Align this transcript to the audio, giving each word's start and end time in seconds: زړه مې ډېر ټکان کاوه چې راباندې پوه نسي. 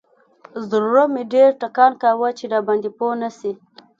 زړه 0.69 1.03
مې 1.13 1.23
ډېر 1.33 1.49
ټکان 1.61 1.91
کاوه 2.01 2.29
چې 2.37 2.45
راباندې 2.53 2.89
پوه 2.97 3.13
نسي. 3.21 3.51